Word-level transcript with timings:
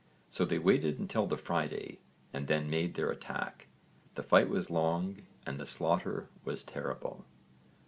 So 0.31 0.45
they 0.45 0.57
waited 0.57 0.97
until 0.97 1.27
the 1.27 1.37
Friday 1.37 1.99
and 2.33 2.47
then 2.47 2.71
made 2.71 2.95
their 2.95 3.11
attack. 3.11 3.67
The 4.15 4.23
fight 4.23 4.49
was 4.49 4.71
long 4.71 5.17
and 5.45 5.59
the 5.59 5.67
slaughter 5.67 6.27
was 6.43 6.63
terrible. 6.63 7.23